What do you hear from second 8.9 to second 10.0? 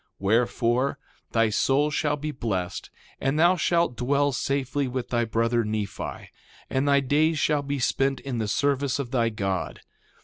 of thy God.